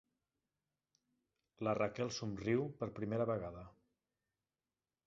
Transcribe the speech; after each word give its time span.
La 1.67 1.75
Raquel 1.81 2.11
somriu 2.17 2.67
per 2.81 2.91
primera 2.99 3.31
vegada. 3.35 3.69